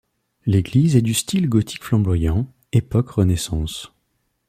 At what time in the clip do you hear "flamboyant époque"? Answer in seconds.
1.83-3.11